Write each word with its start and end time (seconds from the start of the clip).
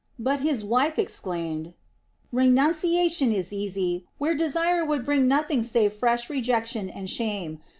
But 0.17 0.39
his 0.39 0.63
wife 0.63 0.97
exclaimed: 0.97 1.75
"Renunciation 2.31 3.31
is 3.31 3.53
easy, 3.53 4.07
where 4.17 4.33
desire 4.33 4.83
would 4.83 5.05
bring 5.05 5.27
nothing 5.27 5.61
save 5.61 5.93
fresh 5.93 6.27
rejection 6.27 6.89
and 6.89 7.07
shame. 7.07 7.59